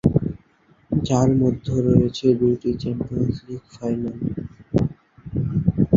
[0.91, 4.17] যার মধ্য রয়েছে দুইটি চ্যাম্পিয়ন্স লীগ ফাইনাল।